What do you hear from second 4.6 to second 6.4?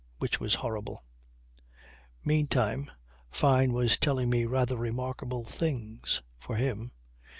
remarkable things